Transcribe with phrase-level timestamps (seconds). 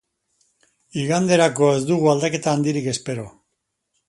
[1.01, 3.29] Iganderako ez dugu aldaketa handirik espero.